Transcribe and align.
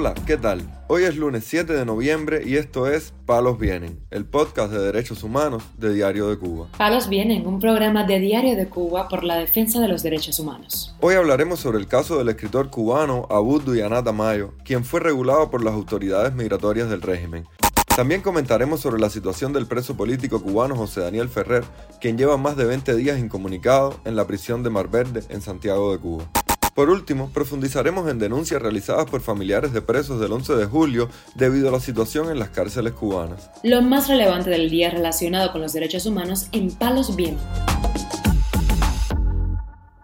Hola, 0.00 0.14
¿qué 0.14 0.36
tal? 0.36 0.62
Hoy 0.86 1.02
es 1.02 1.16
lunes 1.16 1.42
7 1.48 1.72
de 1.72 1.84
noviembre 1.84 2.42
y 2.46 2.54
esto 2.54 2.86
es 2.86 3.12
Palos 3.26 3.58
Vienen, 3.58 3.98
el 4.12 4.24
podcast 4.24 4.72
de 4.72 4.78
derechos 4.78 5.24
humanos 5.24 5.64
de 5.76 5.92
Diario 5.92 6.28
de 6.28 6.38
Cuba. 6.38 6.68
Palos 6.78 7.08
Vienen, 7.08 7.48
un 7.48 7.58
programa 7.58 8.04
de 8.04 8.20
Diario 8.20 8.54
de 8.54 8.68
Cuba 8.68 9.08
por 9.08 9.24
la 9.24 9.34
defensa 9.34 9.80
de 9.80 9.88
los 9.88 10.04
derechos 10.04 10.38
humanos. 10.38 10.94
Hoy 11.00 11.16
hablaremos 11.16 11.58
sobre 11.58 11.78
el 11.78 11.88
caso 11.88 12.16
del 12.16 12.28
escritor 12.28 12.70
cubano 12.70 13.26
Abud 13.28 13.62
Duyanat 13.62 14.08
Mayo, 14.12 14.54
quien 14.64 14.84
fue 14.84 15.00
regulado 15.00 15.50
por 15.50 15.64
las 15.64 15.74
autoridades 15.74 16.32
migratorias 16.32 16.88
del 16.88 17.02
régimen. 17.02 17.48
También 17.96 18.20
comentaremos 18.20 18.78
sobre 18.78 19.00
la 19.00 19.10
situación 19.10 19.52
del 19.52 19.66
preso 19.66 19.96
político 19.96 20.40
cubano 20.40 20.76
José 20.76 21.00
Daniel 21.00 21.28
Ferrer, 21.28 21.64
quien 22.00 22.16
lleva 22.16 22.36
más 22.36 22.56
de 22.56 22.66
20 22.66 22.94
días 22.94 23.18
incomunicado 23.18 23.98
en 24.04 24.14
la 24.14 24.28
prisión 24.28 24.62
de 24.62 24.70
Mar 24.70 24.86
Verde 24.86 25.24
en 25.28 25.40
Santiago 25.40 25.90
de 25.90 25.98
Cuba. 25.98 26.30
Por 26.78 26.90
último, 26.90 27.32
profundizaremos 27.32 28.08
en 28.08 28.20
denuncias 28.20 28.62
realizadas 28.62 29.10
por 29.10 29.20
familiares 29.20 29.72
de 29.72 29.82
presos 29.82 30.20
del 30.20 30.30
11 30.30 30.54
de 30.54 30.66
julio 30.66 31.08
debido 31.34 31.70
a 31.70 31.72
la 31.72 31.80
situación 31.80 32.30
en 32.30 32.38
las 32.38 32.50
cárceles 32.50 32.92
cubanas. 32.92 33.50
Lo 33.64 33.82
más 33.82 34.06
relevante 34.06 34.48
del 34.48 34.70
día 34.70 34.88
relacionado 34.88 35.50
con 35.50 35.60
los 35.60 35.72
derechos 35.72 36.06
humanos 36.06 36.46
en 36.52 36.70
Palos 36.70 37.16
Bien. 37.16 37.36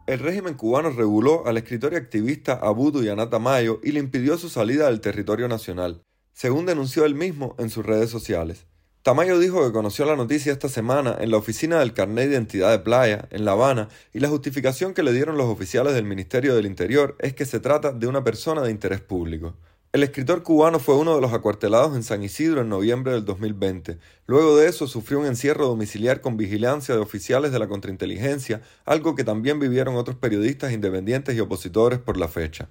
El 0.08 0.18
régimen 0.18 0.54
cubano 0.54 0.90
reguló 0.90 1.46
al 1.46 1.58
escritor 1.58 1.92
y 1.92 1.96
activista 1.96 2.54
Abudu 2.54 3.04
Yanata 3.04 3.38
Mayo 3.38 3.78
y 3.84 3.92
le 3.92 4.00
impidió 4.00 4.36
su 4.36 4.48
salida 4.48 4.86
del 4.86 5.00
territorio 5.00 5.46
nacional, 5.46 6.02
según 6.32 6.66
denunció 6.66 7.04
él 7.04 7.14
mismo 7.14 7.54
en 7.60 7.70
sus 7.70 7.86
redes 7.86 8.10
sociales. 8.10 8.66
Tamayo 9.04 9.38
dijo 9.38 9.62
que 9.62 9.70
conoció 9.70 10.06
la 10.06 10.16
noticia 10.16 10.50
esta 10.50 10.70
semana 10.70 11.14
en 11.20 11.30
la 11.30 11.36
oficina 11.36 11.78
del 11.78 11.92
carnet 11.92 12.26
de 12.26 12.36
identidad 12.36 12.70
de 12.70 12.78
Playa, 12.78 13.28
en 13.32 13.44
La 13.44 13.52
Habana, 13.52 13.90
y 14.14 14.20
la 14.20 14.30
justificación 14.30 14.94
que 14.94 15.02
le 15.02 15.12
dieron 15.12 15.36
los 15.36 15.44
oficiales 15.44 15.92
del 15.92 16.06
Ministerio 16.06 16.54
del 16.54 16.64
Interior 16.64 17.14
es 17.18 17.34
que 17.34 17.44
se 17.44 17.60
trata 17.60 17.92
de 17.92 18.06
una 18.06 18.24
persona 18.24 18.62
de 18.62 18.70
interés 18.70 19.02
público. 19.02 19.52
El 19.92 20.04
escritor 20.04 20.42
cubano 20.42 20.78
fue 20.78 20.96
uno 20.96 21.14
de 21.14 21.20
los 21.20 21.34
acuartelados 21.34 21.94
en 21.94 22.02
San 22.02 22.22
Isidro 22.22 22.62
en 22.62 22.70
noviembre 22.70 23.12
del 23.12 23.26
2020. 23.26 23.98
Luego 24.26 24.56
de 24.56 24.68
eso 24.68 24.86
sufrió 24.86 25.20
un 25.20 25.26
encierro 25.26 25.66
domiciliar 25.66 26.22
con 26.22 26.38
vigilancia 26.38 26.94
de 26.94 27.02
oficiales 27.02 27.52
de 27.52 27.58
la 27.58 27.68
contrainteligencia, 27.68 28.62
algo 28.86 29.14
que 29.14 29.24
también 29.24 29.60
vivieron 29.60 29.96
otros 29.96 30.16
periodistas 30.16 30.72
independientes 30.72 31.36
y 31.36 31.40
opositores 31.40 31.98
por 31.98 32.16
la 32.16 32.28
fecha. 32.28 32.70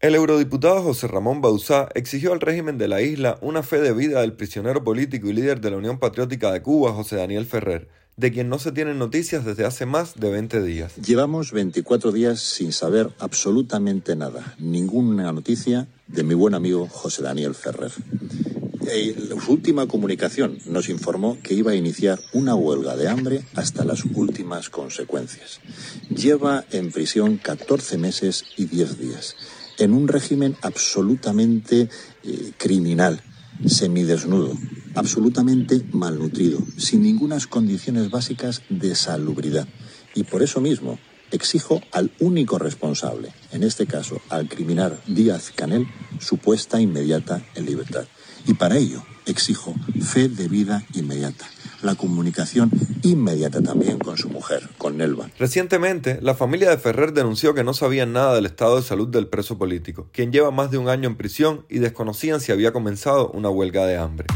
El 0.00 0.14
eurodiputado 0.14 0.82
José 0.82 1.08
Ramón 1.08 1.42
Bauzá 1.42 1.90
exigió 1.94 2.32
al 2.32 2.40
régimen 2.40 2.78
de 2.78 2.88
la 2.88 3.02
isla 3.02 3.36
una 3.42 3.62
fe 3.62 3.82
de 3.82 3.92
vida 3.92 4.22
del 4.22 4.32
prisionero 4.32 4.82
político 4.82 5.28
y 5.28 5.34
líder 5.34 5.60
de 5.60 5.70
la 5.70 5.76
Unión 5.76 5.98
Patriótica 5.98 6.50
de 6.52 6.62
Cuba, 6.62 6.94
José 6.94 7.16
Daniel 7.16 7.44
Ferrer, 7.44 7.86
de 8.16 8.32
quien 8.32 8.48
no 8.48 8.58
se 8.58 8.72
tienen 8.72 8.98
noticias 8.98 9.44
desde 9.44 9.66
hace 9.66 9.84
más 9.84 10.18
de 10.18 10.30
20 10.30 10.62
días. 10.62 10.96
Llevamos 10.96 11.52
24 11.52 12.12
días 12.12 12.40
sin 12.40 12.72
saber 12.72 13.10
absolutamente 13.18 14.16
nada, 14.16 14.54
ninguna 14.58 15.30
noticia 15.32 15.86
de 16.06 16.22
mi 16.22 16.32
buen 16.32 16.54
amigo 16.54 16.88
José 16.88 17.22
Daniel 17.22 17.54
Ferrer. 17.54 17.92
Su 19.44 19.52
última 19.52 19.86
comunicación 19.86 20.60
nos 20.64 20.88
informó 20.88 21.36
que 21.42 21.52
iba 21.52 21.72
a 21.72 21.76
iniciar 21.76 22.18
una 22.32 22.54
huelga 22.54 22.96
de 22.96 23.06
hambre 23.06 23.42
hasta 23.54 23.84
las 23.84 24.06
últimas 24.06 24.70
consecuencias. 24.70 25.60
Lleva 26.08 26.64
en 26.70 26.90
prisión 26.90 27.36
14 27.36 27.98
meses 27.98 28.46
y 28.56 28.64
10 28.64 28.98
días 28.98 29.36
en 29.80 29.92
un 29.92 30.08
régimen 30.08 30.56
absolutamente 30.62 31.88
eh, 32.22 32.52
criminal, 32.58 33.20
semidesnudo, 33.66 34.56
absolutamente 34.94 35.82
malnutrido, 35.92 36.60
sin 36.76 37.02
ningunas 37.02 37.46
condiciones 37.46 38.10
básicas 38.10 38.62
de 38.68 38.94
salubridad. 38.94 39.66
Y 40.14 40.24
por 40.24 40.42
eso 40.42 40.60
mismo 40.60 40.98
exijo 41.30 41.80
al 41.92 42.12
único 42.20 42.58
responsable, 42.58 43.32
en 43.52 43.62
este 43.62 43.86
caso 43.86 44.20
al 44.28 44.48
criminal 44.48 45.00
Díaz 45.06 45.52
Canel, 45.54 45.86
su 46.20 46.36
puesta 46.36 46.80
inmediata 46.80 47.42
en 47.54 47.66
libertad. 47.66 48.06
Y 48.46 48.54
para 48.54 48.76
ello 48.76 49.02
exijo 49.26 49.74
fe 50.00 50.28
de 50.28 50.48
vida 50.48 50.84
inmediata 50.94 51.46
la 51.82 51.94
comunicación 51.94 52.70
inmediata 53.02 53.62
también 53.62 53.98
con 53.98 54.16
su 54.16 54.28
mujer, 54.28 54.68
con 54.78 54.96
Nelva. 54.96 55.30
Recientemente, 55.38 56.18
la 56.20 56.34
familia 56.34 56.70
de 56.70 56.78
Ferrer 56.78 57.12
denunció 57.12 57.54
que 57.54 57.64
no 57.64 57.74
sabían 57.74 58.12
nada 58.12 58.34
del 58.34 58.46
estado 58.46 58.76
de 58.76 58.82
salud 58.82 59.08
del 59.08 59.28
preso 59.28 59.58
político, 59.58 60.08
quien 60.12 60.32
lleva 60.32 60.50
más 60.50 60.70
de 60.70 60.78
un 60.78 60.88
año 60.88 61.08
en 61.08 61.16
prisión 61.16 61.64
y 61.68 61.78
desconocían 61.78 62.40
si 62.40 62.52
había 62.52 62.72
comenzado 62.72 63.30
una 63.30 63.50
huelga 63.50 63.86
de 63.86 63.96
hambre. 63.96 64.26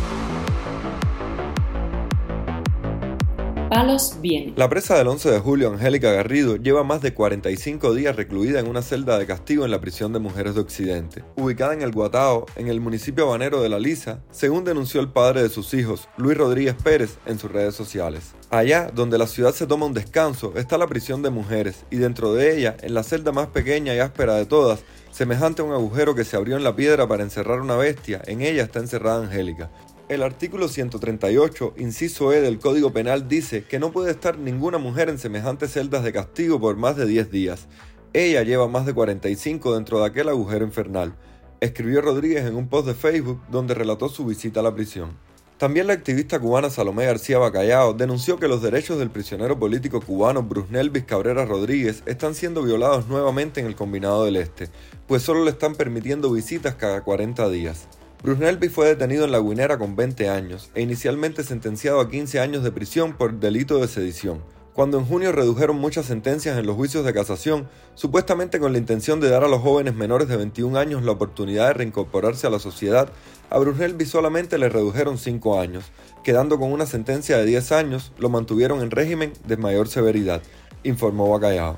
La 4.55 4.69
presa 4.69 4.97
del 4.97 5.09
11 5.09 5.33
de 5.33 5.41
julio, 5.41 5.73
Angélica 5.73 6.13
Garrido, 6.13 6.55
lleva 6.55 6.85
más 6.85 7.03
de 7.03 7.13
45 7.13 7.93
días 7.93 8.15
recluida 8.15 8.61
en 8.61 8.69
una 8.69 8.83
celda 8.83 9.19
de 9.19 9.27
castigo 9.27 9.65
en 9.65 9.73
la 9.73 9.81
prisión 9.81 10.13
de 10.13 10.21
mujeres 10.21 10.55
de 10.55 10.61
Occidente, 10.61 11.25
ubicada 11.35 11.75
en 11.75 11.83
el 11.83 11.91
Guatao, 11.91 12.47
en 12.55 12.69
el 12.69 12.81
municipio 12.81 13.25
habanero 13.25 13.61
de 13.61 13.69
La 13.69 13.81
Lisa, 13.81 14.23
según 14.31 14.63
denunció 14.63 15.01
el 15.01 15.09
padre 15.09 15.43
de 15.43 15.49
sus 15.49 15.75
hijos, 15.75 16.09
Luis 16.17 16.39
Rodríguez 16.39 16.77
Pérez, 16.85 17.19
en 17.27 17.41
sus 17.41 17.51
redes 17.51 17.75
sociales. 17.75 18.35
Allá, 18.49 18.93
donde 18.95 19.19
la 19.19 19.27
ciudad 19.27 19.53
se 19.53 19.67
toma 19.67 19.87
un 19.87 19.93
descanso, 19.93 20.53
está 20.55 20.79
la 20.79 20.87
prisión 20.87 21.23
de 21.23 21.31
mujeres, 21.31 21.85
y 21.91 21.97
dentro 21.97 22.33
de 22.33 22.57
ella, 22.57 22.77
en 22.81 22.95
la 22.95 23.03
celda 23.03 23.33
más 23.33 23.49
pequeña 23.49 23.93
y 23.93 23.99
áspera 23.99 24.37
de 24.37 24.47
todas, 24.47 24.85
semejante 25.11 25.63
a 25.63 25.65
un 25.65 25.73
agujero 25.73 26.15
que 26.15 26.25
se 26.25 26.37
abrió 26.37 26.57
en 26.57 26.63
la 26.63 26.77
piedra 26.77 27.09
para 27.09 27.25
encerrar 27.25 27.61
una 27.61 27.75
bestia, 27.75 28.23
en 28.27 28.41
ella 28.41 28.63
está 28.63 28.79
encerrada 28.79 29.25
Angélica, 29.25 29.71
el 30.09 30.23
artículo 30.23 30.69
138, 30.69 31.75
inciso 31.79 32.33
E 32.33 32.41
del 32.41 32.59
Código 32.59 32.93
Penal 32.93 33.29
dice 33.29 33.65
que 33.65 33.79
no 33.79 33.91
puede 33.91 34.11
estar 34.11 34.39
ninguna 34.39 34.79
mujer 34.79 35.09
en 35.09 35.19
semejantes 35.19 35.73
celdas 35.73 36.05
de 36.05 36.13
castigo 36.13 36.61
por 36.61 36.77
más 36.77 36.97
de 36.97 37.07
10 37.07 37.31
días. 37.31 37.69
Ella 38.13 38.43
lleva 38.43 38.69
más 38.69 38.87
de 38.87 38.95
45 38.95 39.75
dentro 39.75 40.01
de 40.01 40.07
aquel 40.07 40.29
agujero 40.29 40.65
infernal, 40.65 41.15
escribió 41.61 42.03
Rodríguez 42.03 42.45
en 42.45 42.55
un 42.55 42.69
post 42.69 42.87
de 42.87 42.95
Facebook 42.95 43.41
donde 43.51 43.75
relató 43.75 44.09
su 44.09 44.27
visita 44.27 44.61
a 44.61 44.63
la 44.63 44.75
prisión. 44.75 45.17
También 45.57 45.87
la 45.87 45.95
activista 45.95 46.39
cubana 46.39 46.69
Salomé 46.69 47.07
García 47.07 47.39
Bacallao 47.39 47.95
denunció 47.95 48.39
que 48.39 48.49
los 48.49 48.61
derechos 48.61 48.99
del 48.99 49.11
prisionero 49.11 49.59
político 49.59 50.01
cubano 50.01 50.43
Brusnelvis 50.43 51.05
Cabrera 51.05 51.47
Rodríguez 51.47 52.03
están 52.07 52.35
siendo 52.35 52.63
violados 52.63 53.09
nuevamente 53.09 53.61
en 53.61 53.67
el 53.67 53.77
Combinado 53.77 54.25
del 54.25 54.37
Este, 54.37 54.69
pues 55.07 55.23
solo 55.23 55.45
le 55.45 55.51
están 55.51 55.75
permitiendo 55.75 56.31
visitas 56.31 56.75
cada 56.75 57.03
40 57.03 57.49
días. 57.49 57.89
Brusnelby 58.25 58.71
fue 58.71 58.87
detenido 58.87 59.27
en 59.27 59.33
La 59.33 59.39
Guinera 59.39 59.77
con 59.77 59.97
20 59.97 60.31
años 60.31 60.71
e 60.75 60.81
inicialmente 60.81 61.45
sentenciado 61.45 62.01
a 62.01 62.09
15 62.09 62.41
años 62.41 62.65
de 62.65 62.73
prisión 62.73 63.13
por 63.19 63.39
delito 63.39 63.79
de 63.79 63.87
sedición. 63.87 64.43
Cuando 64.73 64.99
en 64.99 65.05
junio 65.05 65.31
redujeron 65.31 65.77
muchas 65.77 66.07
sentencias 66.07 66.57
en 66.57 66.65
los 66.65 66.75
juicios 66.75 67.05
de 67.05 67.13
casación, 67.13 67.69
supuestamente 67.95 68.59
con 68.59 68.73
la 68.73 68.79
intención 68.79 69.21
de 69.21 69.29
dar 69.29 69.45
a 69.45 69.49
los 69.49 69.61
jóvenes 69.61 69.95
menores 69.95 70.27
de 70.27 70.39
21 70.39 70.79
años 70.79 71.03
la 71.03 71.13
oportunidad 71.13 71.67
de 71.67 71.75
reincorporarse 71.75 72.47
a 72.47 72.51
la 72.51 72.59
sociedad, 72.61 73.11
a 73.51 73.59
Brusnelby 73.59 74.07
solamente 74.07 74.57
le 74.57 74.71
redujeron 74.71 75.19
5 75.19 75.61
años, 75.61 75.93
quedando 76.23 76.59
con 76.59 76.73
una 76.73 76.87
sentencia 76.87 77.37
de 77.37 77.45
10 77.45 77.73
años, 77.73 78.13
lo 78.17 78.31
mantuvieron 78.31 78.81
en 78.81 78.91
régimen 78.91 79.35
de 79.47 79.59
mayor 79.59 79.87
severidad, 79.87 80.41
informó 80.83 81.29
Bacallao. 81.29 81.77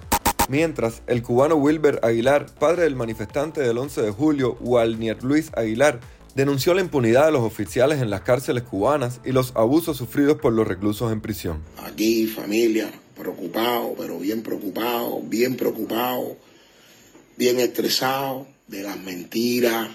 Mientras, 0.49 1.03
el 1.09 1.25
cubano 1.25 1.57
Wilber 1.57 1.99
Aguilar, 2.05 2.47
padre 2.61 2.85
del 2.85 2.95
manifestante 2.95 3.63
del 3.63 3.79
11 3.79 4.01
de 4.01 4.11
julio, 4.13 4.57
Walnier 4.61 5.25
Luis 5.25 5.51
Aguilar, 5.57 5.99
denunció 6.37 6.75
la 6.75 6.83
impunidad 6.83 7.25
de 7.25 7.33
los 7.33 7.41
oficiales 7.41 8.03
en 8.03 8.11
las 8.11 8.21
cárceles 8.21 8.63
cubanas 8.63 9.21
y 9.25 9.33
los 9.33 9.57
abusos 9.57 9.97
sufridos 9.97 10.39
por 10.39 10.53
los 10.53 10.69
reclusos 10.69 11.11
en 11.11 11.23
prisión. 11.23 11.63
Aquí, 11.79 12.27
familia, 12.27 12.93
preocupado, 13.17 13.95
pero 13.97 14.19
bien 14.19 14.43
preocupado, 14.43 15.23
bien 15.23 15.57
preocupado, 15.57 16.37
bien 17.39 17.59
estresado 17.59 18.47
de 18.67 18.83
las 18.83 18.99
mentiras, 18.99 19.89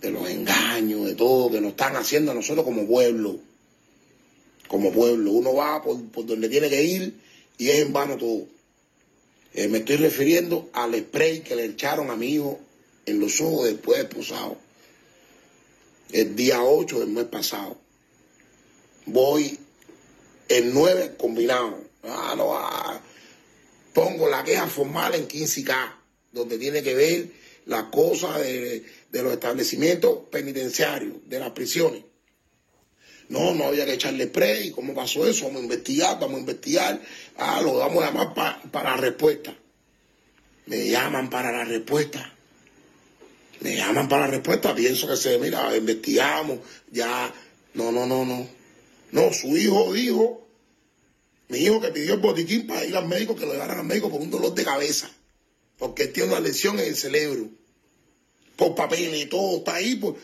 de 0.00 0.12
los 0.12 0.30
engaños, 0.30 1.04
de 1.04 1.16
todo 1.16 1.50
que 1.50 1.60
nos 1.60 1.72
están 1.72 1.96
haciendo 1.96 2.30
a 2.30 2.34
nosotros 2.34 2.64
como 2.64 2.86
pueblo. 2.86 3.36
Como 4.68 4.92
pueblo. 4.92 5.32
Uno 5.32 5.54
va 5.54 5.82
por, 5.82 5.98
donde 6.24 6.48
tiene 6.48 6.68
que 6.68 6.84
ir 6.84 7.18
y 7.58 7.70
es 7.70 7.80
en 7.80 7.92
vano 7.92 8.16
todo. 8.16 8.46
Eh, 9.54 9.66
me 9.66 9.78
estoy 9.78 9.96
refiriendo 9.96 10.70
al 10.72 10.94
spray 10.94 11.40
que 11.40 11.56
le 11.56 11.64
echaron 11.64 12.10
a 12.10 12.16
mi 12.16 12.40
en 13.06 13.18
los 13.18 13.40
ojos 13.40 13.64
después 13.64 13.98
de 13.98 14.04
posado 14.04 14.69
el 16.12 16.36
día 16.36 16.62
8 16.62 17.00
del 17.00 17.08
mes 17.08 17.24
pasado. 17.24 17.78
Voy 19.06 19.58
el 20.48 20.74
9 20.74 21.16
combinado. 21.16 21.84
Ah, 22.02 22.34
no, 22.36 22.52
pongo 23.92 24.28
la 24.28 24.44
queja 24.44 24.66
formal 24.66 25.14
en 25.14 25.28
15K, 25.28 25.94
donde 26.32 26.58
tiene 26.58 26.82
que 26.82 26.94
ver 26.94 27.26
las 27.66 27.84
cosas 27.84 28.38
de, 28.40 28.84
los 29.12 29.32
establecimientos 29.32 30.20
penitenciarios, 30.30 31.16
de 31.26 31.38
las 31.38 31.50
prisiones. 31.50 32.02
No, 33.28 33.54
no 33.54 33.64
había 33.64 33.86
que 33.86 33.92
echarle 33.94 34.24
spray. 34.24 34.70
¿Cómo 34.72 34.92
pasó 34.92 35.26
eso? 35.26 35.44
Vamos 35.44 35.60
a 35.60 35.64
investigar, 35.64 36.18
vamos 36.18 36.38
a 36.38 36.40
investigar. 36.40 37.00
Ah, 37.36 37.60
lo 37.62 37.74
vamos 37.74 38.02
a 38.02 38.06
llamar 38.06 38.34
para 38.72 38.90
la 38.90 38.96
respuesta. 38.96 39.56
Me 40.66 40.88
llaman 40.88 41.30
para 41.30 41.52
la 41.52 41.64
respuesta. 41.64 42.34
Me 43.60 43.76
llaman 43.76 44.08
para 44.08 44.26
la 44.26 44.32
respuesta, 44.32 44.74
pienso 44.74 45.06
que 45.06 45.16
se, 45.16 45.38
mira, 45.38 45.76
investigamos, 45.76 46.60
ya, 46.90 47.32
no, 47.74 47.92
no, 47.92 48.06
no, 48.06 48.24
no. 48.24 48.48
No, 49.12 49.32
su 49.32 49.56
hijo 49.56 49.92
dijo, 49.92 50.46
mi 51.48 51.58
hijo 51.58 51.80
que 51.80 51.88
pidió 51.88 52.14
el 52.14 52.20
botiquín 52.20 52.66
para 52.66 52.84
ir 52.84 52.96
al 52.96 53.06
médico, 53.06 53.36
que 53.36 53.44
lo 53.44 53.52
llevaran 53.52 53.80
al 53.80 53.84
médico 53.84 54.10
por 54.10 54.20
un 54.20 54.30
dolor 54.30 54.54
de 54.54 54.64
cabeza, 54.64 55.10
porque 55.78 56.06
tiene 56.06 56.30
una 56.30 56.40
lesión 56.40 56.78
en 56.78 56.86
el 56.86 56.96
cerebro. 56.96 57.48
Por 58.60 58.74
papeles, 58.74 59.28
todo 59.30 59.56
está 59.56 59.76
ahí 59.76 59.96
por, 59.96 60.16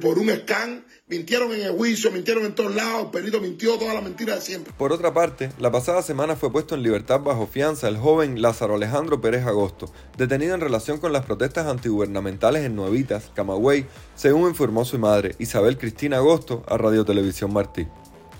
por, 0.00 0.18
un 0.18 0.30
scan. 0.30 0.86
Mintieron 1.06 1.52
en 1.52 1.60
el 1.60 1.72
juicio, 1.72 2.10
mintieron 2.10 2.46
en 2.46 2.54
todos 2.54 2.74
lados, 2.74 3.08
perito 3.12 3.42
mintió, 3.42 3.76
toda 3.76 3.92
la 3.92 4.00
mentira 4.00 4.36
de 4.36 4.40
siempre. 4.40 4.72
Por 4.76 4.90
otra 4.90 5.12
parte, 5.12 5.52
la 5.58 5.70
pasada 5.70 6.02
semana 6.02 6.34
fue 6.34 6.50
puesto 6.50 6.74
en 6.74 6.82
libertad 6.82 7.20
bajo 7.20 7.46
fianza 7.46 7.86
el 7.88 7.98
joven 7.98 8.40
Lázaro 8.40 8.76
Alejandro 8.76 9.20
Pérez 9.20 9.44
Agosto, 9.44 9.92
detenido 10.16 10.54
en 10.54 10.62
relación 10.62 10.98
con 10.98 11.12
las 11.12 11.26
protestas 11.26 11.66
antigubernamentales 11.66 12.64
en 12.64 12.74
Nuevitas, 12.74 13.30
Camagüey, 13.34 13.84
según 14.16 14.48
informó 14.48 14.86
su 14.86 14.98
madre, 14.98 15.34
Isabel 15.38 15.76
Cristina 15.76 16.16
Agosto, 16.16 16.64
a 16.66 16.78
Radio 16.78 17.04
Televisión 17.04 17.52
Martí. 17.52 17.86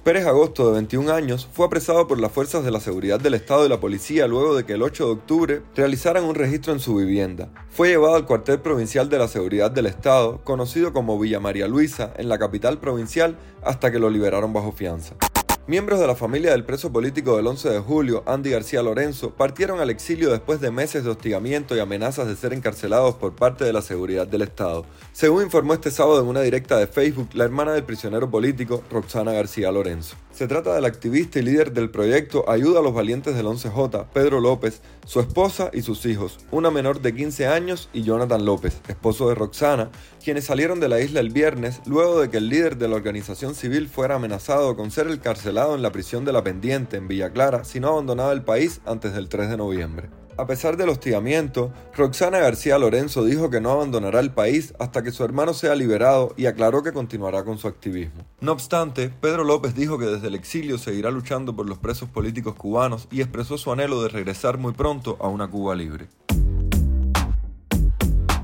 Pérez 0.05 0.27
Agosto, 0.27 0.67
de 0.67 0.75
21 0.75 1.11
años, 1.11 1.49
fue 1.51 1.65
apresado 1.65 2.06
por 2.06 2.21
las 2.21 2.31
fuerzas 2.31 2.62
de 2.62 2.71
la 2.71 2.79
seguridad 2.79 3.19
del 3.19 3.33
Estado 3.33 3.65
y 3.65 3.71
la 3.71 3.81
policía 3.81 4.27
luego 4.27 4.55
de 4.55 4.67
que 4.67 4.75
el 4.75 4.83
8 4.83 5.06
de 5.06 5.12
octubre 5.12 5.62
realizaran 5.75 6.25
un 6.25 6.35
registro 6.35 6.75
en 6.75 6.81
su 6.81 6.97
vivienda. 6.97 7.49
Fue 7.71 7.89
llevado 7.89 8.15
al 8.15 8.27
cuartel 8.27 8.61
provincial 8.61 9.09
de 9.09 9.19
la 9.19 9.29
seguridad 9.29 9.71
del 9.71 9.87
Estado, 9.87 10.45
conocido 10.45 10.93
como 10.93 11.19
Villa 11.19 11.41
María 11.41 11.69
Luisa, 11.69 12.12
en 12.19 12.29
la 12.29 12.39
capital 12.39 12.81
provincial, 12.81 13.39
hasta 13.62 13.91
que 13.91 13.99
lo 13.99 14.11
liberaron 14.11 14.53
bajo 14.53 14.73
fianza. 14.73 15.17
Miembros 15.66 15.99
de 15.99 16.06
la 16.06 16.14
familia 16.14 16.50
del 16.50 16.66
preso 16.66 16.93
político 16.93 17.38
del 17.38 17.46
11 17.46 17.70
de 17.70 17.78
julio, 17.78 18.22
Andy 18.26 18.50
García 18.50 18.82
Lorenzo, 18.82 19.31
partieron 19.31 19.81
al 19.81 19.88
exilio 19.88 20.31
después 20.31 20.61
de 20.61 20.70
meses 20.70 21.05
de 21.05 21.11
hostigamiento 21.11 21.75
y 21.75 21.81
amenazas 21.81 22.26
de 22.26 22.37
ser 22.37 22.52
encarcelados 22.52 23.14
por 23.14 23.34
parte 23.34 23.64
de 23.64 23.72
la 23.72 23.81
seguridad 23.81 24.26
del 24.26 24.43
Estado. 24.43 24.84
Según 25.14 25.44
informó 25.44 25.72
este 25.72 25.90
sábado 25.90 26.20
en 26.20 26.26
una 26.26 26.43
directa 26.43 26.76
de 26.76 26.87
Facebook 26.87 27.31
la 27.32 27.44
hermana 27.44 27.72
del 27.72 27.84
prisionero 27.84 28.31
político, 28.31 28.84
Roxana 28.90 29.32
García 29.32 29.72
Lorenzo. 29.72 30.16
Se 30.35 30.49
trata 30.49 30.75
del 30.75 30.85
activista 30.85 31.39
y 31.39 31.43
líder 31.43 31.73
del 31.73 31.91
proyecto 31.91 32.51
Ayuda 32.51 32.81
a 32.81 32.83
los 32.83 32.93
Valientes 32.93 33.37
del 33.37 33.47
11J, 33.47 34.07
Pedro 34.13 34.41
López, 34.41 34.83
su 35.07 35.21
esposa 35.21 35.71
y 35.73 35.83
sus 35.83 36.05
hijos, 36.07 36.41
una 36.51 36.73
menor 36.73 37.01
de 37.01 37.15
15 37.15 37.47
años 37.47 37.89
y 37.93 38.03
Jonathan 38.03 38.45
López, 38.45 38.81
esposo 38.89 39.29
de 39.29 39.37
Roxana, 39.37 39.93
quienes 40.25 40.47
salieron 40.47 40.81
de 40.81 40.89
la 40.89 41.01
isla 41.01 41.21
el 41.21 41.31
viernes 41.31 41.83
luego 41.87 42.21
de 42.21 42.31
que 42.31 42.39
el 42.39 42.49
líder 42.49 42.79
de 42.79 42.89
la 42.89 42.97
organización 42.97 43.55
civil 43.55 43.87
fuera 43.87 44.17
amenazado 44.17 44.75
con 44.75 44.91
ser 44.91 45.07
encarcelado 45.07 45.77
en 45.77 45.83
la 45.83 45.93
prisión 45.93 46.25
de 46.25 46.33
La 46.33 46.43
Pendiente 46.43 46.97
en 46.97 47.07
Villa 47.07 47.31
Clara 47.31 47.63
si 47.63 47.79
no 47.79 47.91
abandonaba 47.91 48.33
el 48.33 48.43
país 48.43 48.81
antes 48.87 49.15
del 49.15 49.29
3 49.29 49.51
de 49.51 49.57
noviembre. 49.57 50.24
A 50.37 50.47
pesar 50.47 50.77
del 50.77 50.89
hostigamiento, 50.89 51.73
Roxana 51.97 52.41
García 52.41 52.77
Lorenzo 52.77 53.25
dijo 53.25 53.51
que 53.51 53.61
no 53.61 53.71
abandonará 53.71 54.19
el 54.19 54.33
país 54.33 54.75
hasta 54.81 55.05
que 55.05 55.13
su 55.13 55.23
hermano 55.23 55.55
sea 55.55 55.77
liberado 55.77 56.35
y 56.37 56.47
aclaró 56.47 56.83
que 56.83 56.93
continuará 56.93 57.45
con 57.45 57.57
su 57.57 57.69
activismo. 57.69 58.25
No 58.41 58.51
obstante, 58.51 59.11
Pedro 59.21 59.45
López 59.45 59.77
dijo 59.77 59.97
que 59.97 60.07
desde 60.07 60.27
el 60.27 60.35
exilio 60.35 60.77
seguirá 60.77 61.13
luchando 61.13 61.55
por 61.55 61.69
los 61.69 61.79
presos 61.79 62.09
políticos 62.09 62.57
cubanos 62.57 63.07
y 63.13 63.21
expresó 63.21 63.59
su 63.59 63.71
anhelo 63.71 64.03
de 64.03 64.09
regresar 64.09 64.59
muy 64.59 64.73
pronto 64.73 65.17
a 65.21 65.29
una 65.29 65.49
Cuba 65.49 65.77
libre. 65.77 66.09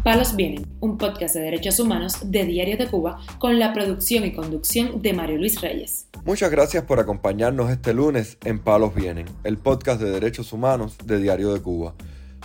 Palos 0.05 0.37
Vienen, 0.37 0.67
un 0.81 0.97
podcast 0.97 1.35
de 1.35 1.41
derechos 1.43 1.81
humanos 1.81 2.19
de 2.25 2.45
Diario 2.45 2.77
de 2.77 2.89
Cuba 2.89 3.19
con 3.39 3.59
la 3.59 3.73
producción 3.73 4.25
y 4.25 4.33
conducción 4.33 5.03
de 5.03 5.13
Mario 5.13 5.39
Luis 5.39 5.61
Reyes. 5.61 6.07
Muchas 6.25 6.51
gracias 6.51 6.85
por 6.85 7.01
acompañarnos 7.01 7.71
este 7.71 7.95
lunes 7.95 8.37
en 8.45 8.59
Palos 8.59 8.95
Vienen, 8.95 9.27
el 9.43 9.57
podcast 9.57 10.01
de 10.01 10.11
derechos 10.11 10.53
humanos 10.53 10.97
de 11.05 11.19
Diario 11.19 11.53
de 11.55 11.61
Cuba. 11.61 11.95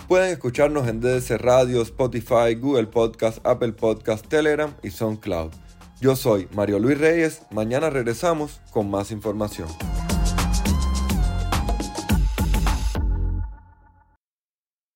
Pueden 0.08 0.30
escucharnos 0.30 0.88
en 0.88 1.00
DDC 1.00 1.36
Radio, 1.38 1.82
Spotify, 1.82 2.54
Google 2.58 2.86
Podcast, 2.86 3.44
Apple 3.44 3.72
Podcast, 3.72 4.26
Telegram 4.26 4.74
y 4.82 4.90
SoundCloud. 4.90 5.52
Yo 6.00 6.16
soy 6.16 6.48
Mario 6.54 6.78
Luis 6.78 6.98
Reyes, 6.98 7.42
mañana 7.50 7.90
regresamos 7.90 8.60
con 8.70 8.90
más 8.90 9.10
información. 9.10 9.68